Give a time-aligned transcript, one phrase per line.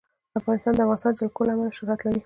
[0.39, 2.19] افغانستان د د افغانستان جلکو له امله شهرت لري.